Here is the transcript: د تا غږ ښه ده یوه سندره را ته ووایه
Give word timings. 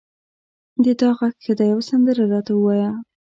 د 0.83 0.85
تا 0.99 1.09
غږ 1.17 1.35
ښه 1.43 1.53
ده 1.57 1.65
یوه 1.71 1.83
سندره 1.89 2.23
را 2.31 2.39
ته 2.45 2.51
ووایه 2.55 2.91